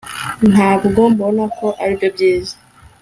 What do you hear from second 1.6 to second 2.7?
aribyo byiza